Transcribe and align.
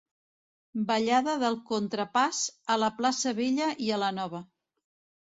Ballada 0.87 1.35
del 1.43 1.59
Contrapàs 1.69 2.41
a 2.77 2.81
la 2.87 2.93
plaça 2.99 3.37
Vella 3.45 3.71
i 3.89 3.97
a 4.01 4.05
la 4.07 4.15
Nova. 4.21 4.47